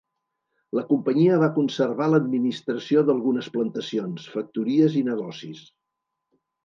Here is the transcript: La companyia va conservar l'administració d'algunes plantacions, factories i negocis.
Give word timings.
La 0.77 0.83
companyia 0.91 1.35
va 1.43 1.49
conservar 1.57 2.07
l'administració 2.13 3.03
d'algunes 3.11 3.51
plantacions, 3.59 4.25
factories 4.39 4.97
i 5.03 5.05
negocis. 5.11 5.61